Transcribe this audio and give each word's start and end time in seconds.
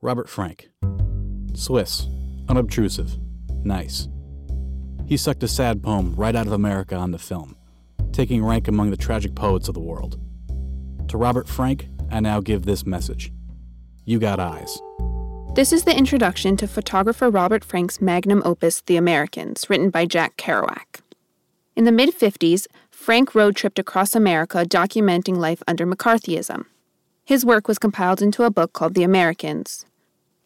Robert 0.00 0.28
Frank. 0.28 0.70
Swiss, 1.54 2.06
unobtrusive, 2.48 3.18
nice. 3.64 4.06
He 5.06 5.16
sucked 5.16 5.42
a 5.42 5.48
sad 5.48 5.82
poem 5.82 6.14
right 6.14 6.36
out 6.36 6.46
of 6.46 6.52
America 6.52 6.94
onto 6.94 7.18
film, 7.18 7.56
taking 8.12 8.44
rank 8.44 8.68
among 8.68 8.90
the 8.90 8.96
tragic 8.96 9.34
poets 9.34 9.66
of 9.66 9.74
the 9.74 9.80
world. 9.80 10.20
To 11.08 11.16
Robert 11.16 11.48
Frank, 11.48 11.88
I 12.12 12.20
now 12.20 12.38
give 12.38 12.64
this 12.64 12.86
message 12.86 13.32
You 14.04 14.20
got 14.20 14.38
eyes. 14.38 14.78
This 15.56 15.72
is 15.72 15.82
the 15.82 15.96
introduction 15.96 16.56
to 16.58 16.68
photographer 16.68 17.28
Robert 17.28 17.64
Frank's 17.64 18.00
magnum 18.00 18.40
opus, 18.44 18.82
The 18.82 18.96
Americans, 18.96 19.68
written 19.68 19.90
by 19.90 20.06
Jack 20.06 20.36
Kerouac. 20.36 21.00
In 21.74 21.82
the 21.82 21.92
mid 21.92 22.16
50s, 22.16 22.68
Frank 22.92 23.34
road 23.34 23.56
tripped 23.56 23.80
across 23.80 24.14
America 24.14 24.58
documenting 24.64 25.38
life 25.38 25.60
under 25.66 25.84
McCarthyism. 25.84 26.66
His 27.28 27.44
work 27.44 27.68
was 27.68 27.78
compiled 27.78 28.22
into 28.22 28.44
a 28.44 28.50
book 28.50 28.72
called 28.72 28.94
The 28.94 29.02
Americans. 29.02 29.84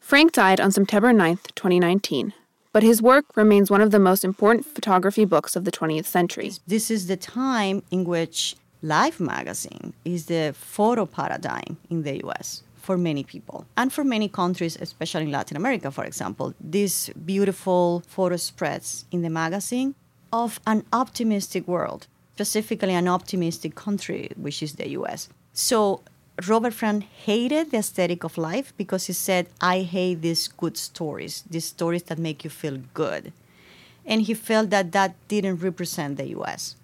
Frank 0.00 0.32
died 0.32 0.60
on 0.60 0.72
September 0.72 1.12
9, 1.12 1.36
2019, 1.54 2.32
but 2.72 2.82
his 2.82 3.00
work 3.00 3.24
remains 3.36 3.70
one 3.70 3.80
of 3.80 3.93
the 3.93 4.00
most 4.00 4.24
important 4.24 4.66
photography 4.66 5.24
books 5.24 5.54
of 5.54 5.64
the 5.64 5.71
20th 5.71 6.07
century. 6.07 6.50
This 6.66 6.90
is 6.90 7.07
the 7.07 7.16
time 7.16 7.84
in 7.93 8.02
which 8.02 8.57
Life 8.82 9.21
magazine 9.21 9.93
is 10.04 10.26
the 10.26 10.57
photo 10.58 11.07
paradigm 11.07 11.76
in 11.88 12.02
the 12.02 12.21
US 12.26 12.64
for 12.74 12.99
many 12.99 13.22
people 13.22 13.64
and 13.76 13.93
for 13.93 14.02
many 14.02 14.29
countries, 14.29 14.76
especially 14.80 15.26
in 15.26 15.30
Latin 15.30 15.57
America, 15.57 15.93
for 15.93 16.04
example. 16.04 16.52
These 16.60 17.10
beautiful 17.24 18.02
photo 18.08 18.35
spreads 18.35 19.04
in 19.12 19.22
the 19.22 19.30
magazine 19.30 19.94
of 20.32 20.58
an 20.66 20.85
optimistic 20.93 21.68
world, 21.68 22.08
specifically 22.35 22.94
an 22.94 23.07
optimistic 23.07 23.76
country, 23.76 24.32
which 24.35 24.64
is 24.64 24.72
the 24.72 24.88
US. 24.99 25.29
So 25.52 26.02
Robert 26.49 26.72
Frank 26.72 27.04
hated 27.04 27.71
the 27.71 27.79
aesthetic 27.79 28.25
of 28.25 28.39
life 28.39 28.72
because 28.77 29.07
he 29.07 29.13
said, 29.13 29.49
I 29.61 29.81
hate 29.82 30.22
these 30.22 30.49
good 30.49 30.77
stories, 30.77 31.45
these 31.49 31.67
stories 31.67 32.05
that 32.05 32.19
make 32.19 32.42
you 32.45 32.50
feel 32.50 32.78
good. 32.95 33.33
And 34.05 34.22
he 34.22 34.34
felt 34.34 34.70
that 34.70 34.92
that 34.92 35.14
didn't 35.28 35.56
represent 35.56 36.16
the 36.16 36.28
US. 36.39 36.77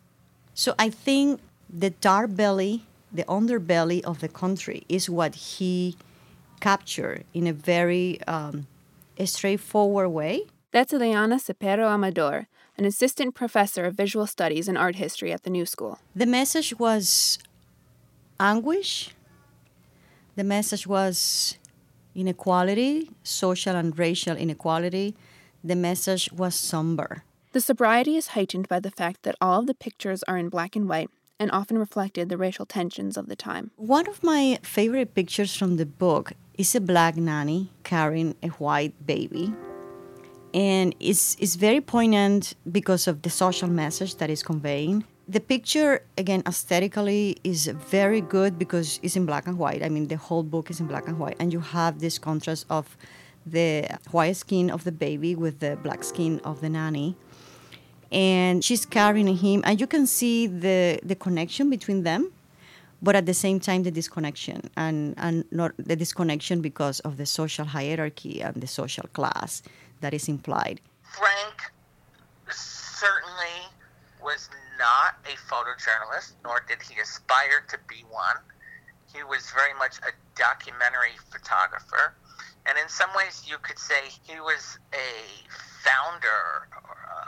So 0.55 0.75
I 0.79 0.91
think 0.91 1.41
the 1.69 1.91
dark 1.91 2.37
belly, 2.37 2.85
the 3.13 3.25
underbelly 3.25 4.03
of 4.05 4.21
the 4.21 4.29
country, 4.29 4.85
is 4.89 5.09
what 5.09 5.35
he 5.35 5.97
captured 6.61 7.25
in 7.33 7.47
a 7.47 7.53
very 7.53 8.21
um, 8.27 8.67
a 9.17 9.27
straightforward 9.27 10.11
way. 10.11 10.43
That's 10.71 10.93
Ileana 10.93 11.41
Cepero 11.41 11.89
Amador, 11.89 12.47
an 12.77 12.85
assistant 12.85 13.35
professor 13.35 13.85
of 13.85 13.95
visual 13.95 14.27
studies 14.27 14.69
and 14.69 14.77
art 14.77 14.97
history 14.97 15.33
at 15.33 15.43
the 15.43 15.51
New 15.51 15.67
School. 15.67 15.99
The 16.15 16.27
message 16.27 16.79
was 16.79 17.39
anguish. 18.39 19.11
The 20.39 20.45
message 20.45 20.87
was 20.87 21.59
inequality, 22.15 23.11
social 23.25 23.75
and 23.75 23.99
racial 23.99 24.37
inequality. 24.37 25.17
The 25.65 25.75
message 25.75 26.31
was 26.31 26.55
somber. 26.55 27.25
The 27.51 27.61
sobriety 27.61 28.17
is 28.17 28.29
heightened 28.29 28.69
by 28.69 28.79
the 28.79 28.93
fact 28.93 29.25
that 29.25 29.35
all 29.41 29.59
of 29.59 29.67
the 29.67 29.75
pictures 29.75 30.23
are 30.29 30.39
in 30.39 30.49
black 30.49 30.77
and 30.77 30.89
white 30.89 31.11
and 31.41 31.51
often 31.51 31.77
reflected 31.77 32.29
the 32.29 32.37
racial 32.37 32.67
tensions 32.67 33.17
of 33.17 33.27
the 33.27 33.35
time. 33.35 33.73
One 33.75 34.07
of 34.07 34.23
my 34.23 34.61
favorite 34.63 35.13
pictures 35.13 35.57
from 35.57 35.75
the 35.75 35.87
book 35.87 36.35
is 36.57 36.73
a 36.77 36.81
black 36.81 37.17
nanny 37.17 37.73
carrying 37.83 38.37
a 38.41 38.51
white 38.63 38.95
baby. 39.05 39.53
And 40.55 40.95
it's, 41.01 41.37
it's 41.41 41.57
very 41.57 41.81
poignant 41.81 42.55
because 42.71 43.09
of 43.09 43.23
the 43.23 43.31
social 43.31 43.69
message 43.69 44.15
that 44.19 44.31
is 44.31 44.45
conveying. 44.45 45.03
The 45.29 45.41
picture, 45.41 46.03
again, 46.17 46.43
aesthetically 46.47 47.37
is 47.45 47.67
very 47.67 48.23
good 48.23 48.59
because 48.59 48.99
it's 49.03 49.15
in 49.15 49.27
black 49.27 49.47
and 49.47 49.59
white. 49.59 49.83
I 49.83 49.91
mean, 49.91 50.09
the 50.09 50.17
whole 50.17 50.43
book 50.43 50.71
is 50.71 50.81
in 50.81 50.87
black 50.87 51.07
and 51.07 51.19
white. 51.19 51.37
And 51.39 51.53
you 51.53 51.61
have 51.61 52.01
this 52.01 52.19
contrast 52.19 52.65
of 52.71 52.97
the 53.45 53.87
white 54.11 54.37
skin 54.37 54.71
of 54.71 54.85
the 54.85 54.93
baby 54.93 55.35
with 55.35 55.61
the 55.61 55.77
black 55.83 56.03
skin 56.03 56.41
of 56.45 56.61
the 56.61 56.69
nanny 56.69 57.17
and 58.11 58.65
she's 58.65 58.87
carrying 58.87 59.37
him 59.37 59.63
and 59.65 59.81
you 59.81 59.87
can 59.87 60.07
see 60.07 60.47
the 60.47 60.99
the 61.03 61.15
connection 61.15 61.69
between 61.69 62.03
them 62.03 62.33
but 63.03 63.15
at 63.15 63.27
the 63.27 63.35
same 63.35 63.61
time 63.61 63.83
the 63.83 63.91
disconnection 63.91 64.71
and 64.77 65.15
and 65.19 65.45
not 65.51 65.73
the 65.79 65.95
disconnection 65.95 66.61
because 66.61 67.01
of 67.01 67.17
the 67.17 67.27
social 67.27 67.67
hierarchy 67.67 68.41
and 68.41 68.57
the 68.57 68.67
social 68.67 69.05
class 69.13 69.63
that 70.01 70.15
is 70.15 70.29
implied 70.29 70.81
frank 71.03 71.73
certainly 72.51 73.69
was 74.23 74.49
not 74.79 75.19
a 75.27 75.37
photojournalist 75.51 76.33
nor 76.45 76.63
did 76.69 76.79
he 76.83 77.01
aspire 77.01 77.65
to 77.69 77.79
be 77.89 78.05
one 78.11 78.37
he 79.13 79.23
was 79.25 79.51
very 79.55 79.75
much 79.79 79.99
a 79.99 80.13
documentary 80.37 81.17
photographer 81.31 82.15
and 82.67 82.77
in 82.79 82.89
some 82.89 83.11
ways 83.17 83.45
you 83.49 83.57
could 83.63 83.79
say 83.79 84.11
he 84.23 84.39
was 84.41 84.79
a 84.93 85.49
founder 85.83 86.69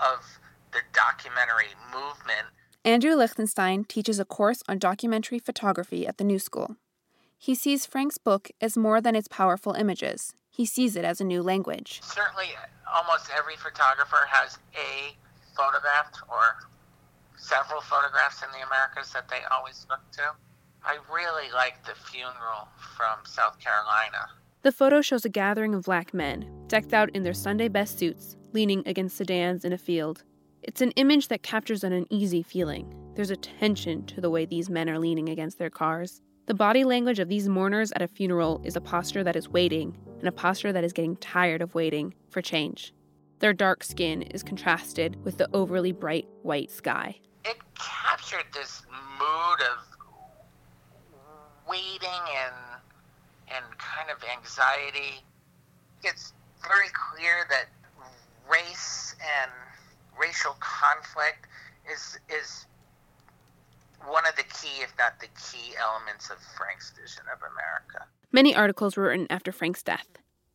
of 0.00 0.25
the 0.72 0.81
documentary 0.93 1.75
movement. 1.93 2.47
Andrew 2.84 3.15
Lichtenstein 3.15 3.84
teaches 3.84 4.21
a 4.21 4.25
course 4.25 4.62
on 4.69 4.78
documentary 4.78 5.38
photography 5.38 6.06
at 6.06 6.19
the 6.19 6.25
New 6.25 6.38
School. 6.38 6.77
He 7.38 7.55
sees 7.55 7.87
Frank's 7.87 8.19
book 8.19 8.50
as 8.61 8.77
more 8.77 9.00
than 9.00 9.17
its 9.17 9.28
powerful 9.28 9.72
images. 9.72 10.34
He 10.50 10.67
sees 10.67 10.97
it 10.97 11.05
as 11.05 11.21
a 11.21 11.25
new 11.25 11.43
language. 11.43 12.00
Certainly, 12.03 12.49
almost 12.94 13.31
every 13.37 13.56
photographer 13.56 14.28
has 14.28 14.59
a 14.75 15.17
photograph 15.56 16.12
or 16.28 16.69
several 17.70 17.82
photographs 17.82 18.42
in 18.42 18.48
the 18.50 18.66
Americas 18.66 19.12
that 19.12 19.28
they 19.28 19.38
always 19.53 19.86
look 19.88 20.00
to. 20.10 20.22
I 20.84 20.98
really 21.12 21.53
like 21.53 21.84
the 21.84 21.94
funeral 21.94 22.66
from 22.97 23.25
South 23.25 23.60
Carolina. 23.60 24.26
The 24.62 24.72
photo 24.72 25.00
shows 25.00 25.25
a 25.25 25.28
gathering 25.28 25.75
of 25.75 25.84
black 25.84 26.12
men, 26.12 26.50
decked 26.66 26.92
out 26.92 27.10
in 27.10 27.22
their 27.22 27.32
Sunday 27.32 27.69
best 27.69 27.97
suits, 27.97 28.36
leaning 28.53 28.82
against 28.86 29.16
sedans 29.16 29.64
in 29.64 29.72
a 29.72 29.78
field. 29.78 30.25
It's 30.64 30.81
an 30.81 30.91
image 30.92 31.28
that 31.28 31.44
captures 31.44 31.84
an 31.84 31.92
uneasy 31.92 32.42
feeling. 32.42 32.92
There's 33.14 33.31
a 33.31 33.36
tension 33.36 34.04
to 34.06 34.20
the 34.20 34.31
way 34.31 34.47
these 34.47 34.69
men 34.69 34.91
are 34.91 34.98
leaning 34.98 35.28
against 35.28 35.58
their 35.58 35.70
cars. 35.70 36.22
The 36.47 36.54
body 36.54 36.82
language 36.82 37.20
of 37.20 37.28
these 37.28 37.48
mourners 37.48 37.92
at 37.92 38.02
a 38.02 38.08
funeral 38.08 38.60
is 38.64 38.75
a 38.75 38.81
posture 38.81 39.22
that 39.22 39.37
is 39.37 39.48
waiting, 39.48 39.97
and 40.19 40.26
a 40.26 40.32
posture 40.32 40.72
that 40.72 40.82
is 40.82 40.92
getting 40.92 41.14
tired 41.16 41.62
of 41.62 41.76
waiting 41.76 42.14
for 42.31 42.42
change. 42.42 42.92
Their 43.38 43.52
dark 43.52 43.84
skin 43.84 44.22
is 44.22 44.42
contrasted 44.42 45.22
with 45.25 45.38
the 45.38 45.48
overly 45.54 45.92
bright 45.92 46.26
white 46.42 46.72
sky. 46.72 47.20
It 47.45 47.56
captured 47.75 48.47
this 48.53 48.83
mood 49.19 49.61
of 49.73 49.78
waiting 51.69 52.23
and 52.37 52.55
and 53.49 53.65
kind 53.78 54.11
of 54.11 54.23
anxiety. 54.37 55.25
It's 56.03 56.33
very 56.62 56.89
clear 56.93 57.47
that 57.50 57.67
race 58.50 59.17
and 59.21 59.50
racial 60.19 60.56
conflict 60.61 61.47
is 61.91 62.19
is 62.29 62.67
one 64.06 64.27
of 64.27 64.37
the 64.37 64.45
key, 64.45 64.83
if 64.83 64.93
not 64.99 65.21
the 65.21 65.27
key, 65.27 65.75
elements 65.79 66.31
of 66.31 66.39
Frank's 66.56 66.91
vision 66.91 67.25
of 67.33 67.39
America. 67.53 68.06
Many 68.33 68.55
articles 68.55 68.97
were 68.97 69.05
written 69.05 69.27
after 69.29 69.53
Frank's 69.53 69.83
death. 69.83 70.06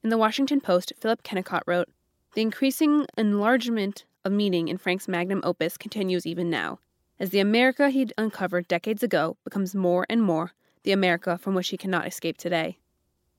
In 0.04 0.10
the 0.10 0.18
Washington 0.18 0.62
Post, 0.62 0.94
Philip 1.00 1.24
Kennicott 1.24 1.64
wrote, 1.68 1.90
The 2.34 2.42
increasing 2.42 3.06
enlargement 3.18 4.06
of 4.26 4.34
meaning 4.34 4.68
in 4.68 4.78
Frank's 4.78 5.08
magnum 5.08 5.40
opus 5.46 5.78
continues 5.78 6.26
even 6.26 6.50
now, 6.50 6.80
as 7.20 7.30
the 7.30 7.40
America 7.40 7.90
he'd 7.90 8.12
uncovered 8.18 8.68
decades 8.68 9.04
ago 9.04 9.38
becomes 9.46 9.74
more 9.74 10.06
and 10.10 10.22
more 10.22 10.52
the 10.84 10.92
America 10.92 11.38
from 11.38 11.56
which 11.56 11.70
he 11.70 11.78
cannot 11.78 12.08
escape 12.08 12.38
today. 12.38 12.78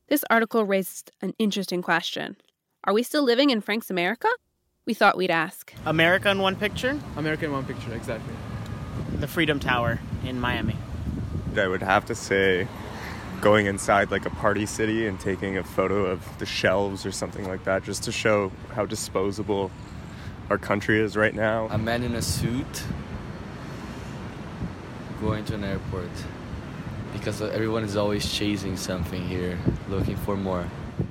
This 0.09 0.25
article 0.31 0.65
raised 0.65 1.11
an 1.21 1.35
interesting 1.39 1.83
question. 1.83 2.37
Are 2.85 2.95
we 2.95 3.03
still 3.03 3.25
living 3.25 3.51
in 3.51 3.61
Frank's 3.61 3.91
America? 3.91 4.29
we 4.87 4.95
thought 4.95 5.17
we'd 5.17 5.33
ask. 5.33 5.75
America 5.85 6.31
in 6.31 6.39
one 6.39 6.55
picture? 6.55 6.99
America 7.17 7.45
in 7.45 7.53
one 7.53 7.65
picture, 7.65 7.93
exactly. 7.93 8.33
The 9.19 9.27
Freedom 9.27 9.59
Tower 9.59 9.99
in 10.25 10.39
Miami. 10.41 10.77
I 11.57 11.67
would 11.67 11.83
have 11.83 12.07
to 12.07 12.15
say 12.15 12.69
going 13.41 13.67
inside 13.67 14.11
like 14.11 14.25
a 14.25 14.31
party 14.31 14.65
city 14.65 15.07
and 15.07 15.19
taking 15.19 15.59
a 15.59 15.65
photo 15.65 16.07
of 16.07 16.39
the 16.39 16.47
shelves 16.47 17.05
or 17.05 17.11
something 17.11 17.47
like 17.49 17.65
that 17.65 17.83
just 17.83 18.05
to 18.05 18.13
show 18.13 18.53
how 18.75 18.87
disposable 18.87 19.71
our 20.51 20.59
country 20.59 21.01
is 21.01 21.17
right 21.17 21.35
now. 21.35 21.69
A 21.71 21.79
man 21.79 22.03
in 22.03 22.15
a 22.15 22.23
suit 22.23 22.85
going 25.21 25.45
to 25.47 25.55
an 25.55 25.65
airport 25.65 26.11
because 27.13 27.41
everyone 27.41 27.85
is 27.85 27.97
always 27.97 28.31
chasing 28.33 28.77
something 28.77 29.27
here, 29.27 29.59
looking 29.89 30.17
for 30.17 30.37
more. 30.37 30.67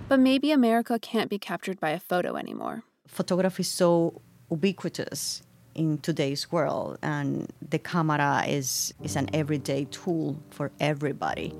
But 0.07 0.19
maybe 0.19 0.51
America 0.51 0.99
can't 0.99 1.29
be 1.29 1.39
captured 1.39 1.79
by 1.79 1.89
a 1.91 1.99
photo 1.99 2.35
anymore 2.35 2.83
photography 3.07 3.61
is 3.61 3.67
so 3.69 4.21
ubiquitous 4.51 5.41
in 5.73 5.97
today's 5.99 6.51
world 6.51 6.97
and 7.01 7.51
the 7.69 7.79
camera 7.79 8.43
is 8.47 8.93
is 9.03 9.15
an 9.15 9.27
everyday 9.33 9.85
tool 9.85 10.37
for 10.49 10.71
everybody 10.79 11.53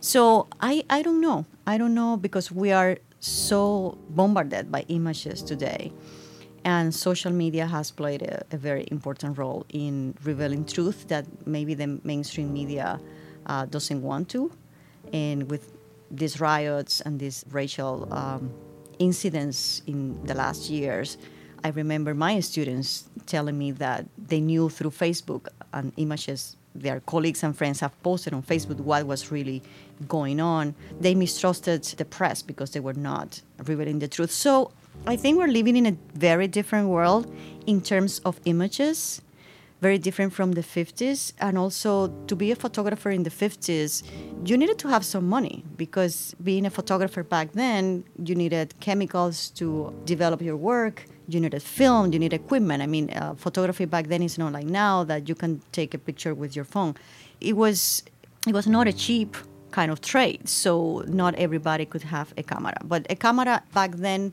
so 0.00 0.46
i 0.60 0.84
i 0.90 1.02
don't 1.02 1.20
know 1.20 1.44
i 1.66 1.78
don't 1.78 1.94
know 1.94 2.16
because 2.16 2.50
we 2.52 2.70
are 2.72 2.96
so 3.20 3.96
bombarded 4.10 4.70
by 4.70 4.84
images 4.88 5.42
today 5.42 5.92
and 6.66 6.92
social 6.92 7.30
media 7.32 7.64
has 7.64 7.92
played 7.92 8.22
a, 8.22 8.44
a 8.50 8.56
very 8.56 8.86
important 8.90 9.38
role 9.38 9.64
in 9.72 10.14
revealing 10.24 10.64
truth 10.64 11.06
that 11.06 11.24
maybe 11.46 11.74
the 11.74 11.86
mainstream 12.02 12.52
media 12.52 13.00
uh, 13.46 13.64
doesn't 13.66 14.02
want 14.02 14.28
to 14.28 14.50
and 15.12 15.48
with 15.48 15.72
these 16.10 16.40
riots 16.40 17.00
and 17.00 17.20
these 17.20 17.44
racial 17.50 18.12
um, 18.12 18.52
incidents 18.98 19.82
in 19.86 20.24
the 20.26 20.34
last 20.34 20.68
years, 20.68 21.18
I 21.64 21.68
remember 21.68 22.14
my 22.14 22.40
students 22.40 23.04
telling 23.26 23.58
me 23.58 23.70
that 23.72 24.06
they 24.16 24.40
knew 24.40 24.68
through 24.68 24.90
Facebook 24.90 25.48
and 25.72 25.92
images 25.96 26.56
their 26.74 27.00
colleagues 27.00 27.42
and 27.42 27.56
friends 27.56 27.80
have 27.80 28.00
posted 28.02 28.34
on 28.34 28.42
Facebook 28.42 28.78
what 28.80 29.06
was 29.06 29.32
really 29.32 29.62
going 30.06 30.40
on. 30.40 30.74
They 31.00 31.14
mistrusted 31.14 31.82
the 31.84 32.04
press 32.04 32.42
because 32.42 32.72
they 32.72 32.80
were 32.80 32.92
not 32.92 33.40
revealing 33.64 33.98
the 33.98 34.08
truth. 34.08 34.30
So 34.30 34.72
I 35.08 35.14
think 35.14 35.38
we're 35.38 35.46
living 35.46 35.76
in 35.76 35.86
a 35.86 35.96
very 36.14 36.48
different 36.48 36.88
world 36.88 37.32
in 37.68 37.80
terms 37.80 38.20
of 38.24 38.40
images, 38.44 39.22
very 39.80 39.98
different 39.98 40.32
from 40.32 40.52
the 40.52 40.62
50s. 40.62 41.32
And 41.40 41.56
also, 41.56 42.08
to 42.26 42.34
be 42.34 42.50
a 42.50 42.56
photographer 42.56 43.10
in 43.10 43.22
the 43.22 43.30
50s, 43.30 44.02
you 44.44 44.56
needed 44.56 44.78
to 44.78 44.88
have 44.88 45.04
some 45.04 45.28
money 45.28 45.62
because 45.76 46.34
being 46.42 46.66
a 46.66 46.70
photographer 46.70 47.22
back 47.22 47.52
then, 47.52 48.02
you 48.24 48.34
needed 48.34 48.74
chemicals 48.80 49.50
to 49.50 49.94
develop 50.04 50.42
your 50.42 50.56
work. 50.56 51.04
You 51.28 51.38
needed 51.38 51.62
film, 51.62 52.12
you 52.12 52.18
need 52.18 52.32
equipment. 52.32 52.82
I 52.82 52.88
mean, 52.88 53.10
uh, 53.10 53.34
photography 53.36 53.84
back 53.84 54.08
then 54.08 54.22
is 54.24 54.38
not 54.38 54.52
like 54.52 54.66
now 54.66 55.04
that 55.04 55.28
you 55.28 55.36
can 55.36 55.62
take 55.70 55.94
a 55.94 55.98
picture 55.98 56.34
with 56.34 56.56
your 56.56 56.64
phone. 56.64 56.96
It 57.40 57.56
was, 57.56 58.02
it 58.44 58.54
was 58.54 58.66
not 58.66 58.88
a 58.88 58.92
cheap 58.92 59.36
kind 59.70 59.92
of 59.92 60.00
trade, 60.00 60.48
so 60.48 61.04
not 61.06 61.36
everybody 61.36 61.84
could 61.84 62.02
have 62.02 62.34
a 62.36 62.42
camera. 62.42 62.74
But 62.84 63.06
a 63.08 63.14
camera 63.14 63.62
back 63.72 63.92
then 63.92 64.32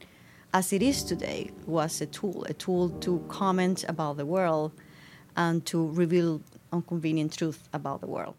as 0.54 0.72
it 0.72 0.84
is 0.84 1.04
today, 1.04 1.50
was 1.66 2.00
a 2.00 2.06
tool, 2.06 2.46
a 2.48 2.54
tool 2.54 2.90
to 3.02 3.26
comment 3.28 3.84
about 3.88 4.18
the 4.18 4.26
world 4.26 4.72
and 5.36 5.66
to 5.66 5.90
reveal 5.90 6.42
inconvenient 6.72 7.36
truth 7.36 7.68
about 7.74 8.02
the 8.02 8.08
world. 8.08 8.36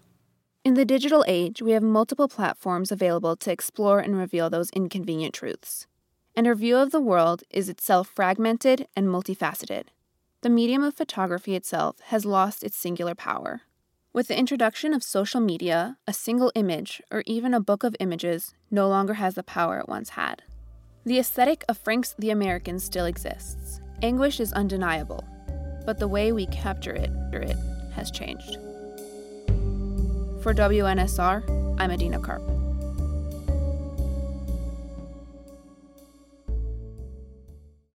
In 0.64 0.74
the 0.74 0.84
digital 0.84 1.24
age, 1.26 1.60
we 1.60 1.72
have 1.72 1.82
multiple 1.82 2.28
platforms 2.28 2.92
available 2.92 3.36
to 3.36 3.50
explore 3.50 3.98
and 3.98 4.16
reveal 4.16 4.48
those 4.48 4.70
inconvenient 4.70 5.34
truths. 5.34 5.86
And 6.36 6.46
our 6.46 6.54
view 6.54 6.76
of 6.76 6.90
the 6.90 7.00
world 7.00 7.42
is 7.50 7.68
itself 7.68 8.08
fragmented 8.08 8.86
and 8.96 9.08
multifaceted. 9.08 9.88
The 10.40 10.50
medium 10.50 10.82
of 10.82 10.94
photography 10.94 11.54
itself 11.54 12.00
has 12.06 12.24
lost 12.24 12.62
its 12.62 12.76
singular 12.76 13.14
power. 13.14 13.62
With 14.12 14.28
the 14.28 14.38
introduction 14.38 14.94
of 14.94 15.02
social 15.02 15.40
media, 15.40 15.96
a 16.06 16.12
single 16.12 16.52
image, 16.54 17.02
or 17.10 17.24
even 17.26 17.52
a 17.52 17.60
book 17.60 17.82
of 17.82 17.96
images, 17.98 18.54
no 18.70 18.88
longer 18.88 19.14
has 19.14 19.34
the 19.34 19.42
power 19.42 19.80
it 19.80 19.88
once 19.88 20.10
had. 20.10 20.42
The 21.06 21.18
aesthetic 21.18 21.66
of 21.68 21.76
Frank's 21.76 22.14
The 22.18 22.30
American 22.30 22.78
still 22.78 23.04
exists. 23.04 23.82
Anguish 24.00 24.40
is 24.40 24.54
undeniable, 24.54 25.22
but 25.84 25.98
the 25.98 26.08
way 26.08 26.32
we 26.32 26.46
capture 26.46 26.94
it, 26.94 27.10
it 27.42 27.58
has 27.92 28.10
changed. 28.10 28.54
For 30.42 30.54
WNSR, 30.54 31.76
I'm 31.78 31.90
Adina 31.90 32.20
Karp. 32.20 32.53